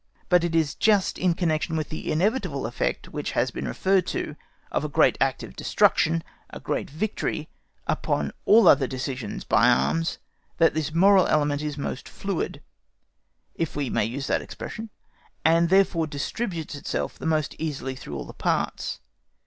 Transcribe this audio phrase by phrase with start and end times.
[0.29, 4.35] But it is just in connection with the inevitable effect which has been referred to,
[4.71, 7.49] of a great act of destruction (a great victory)
[7.85, 10.17] upon all other decisions by arms,
[10.57, 12.63] that this moral element is most fluid,
[13.53, 14.89] if we may use that expression,
[15.45, 19.01] and therefore distributes itself the most easily through all the parts.